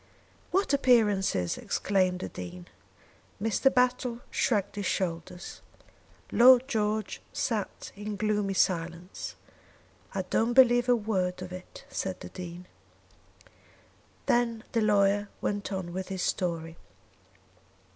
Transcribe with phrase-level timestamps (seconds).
[0.49, 2.65] "What appearances!" exclaimed the Dean.
[3.39, 3.71] Mr.
[3.71, 5.61] Battle shrugged his shoulders.
[6.31, 9.35] Lord George sat in gloomy silence.
[10.15, 12.65] "I don't believe a word of it," said the Dean.
[14.25, 16.77] Then the lawyer went on with his story.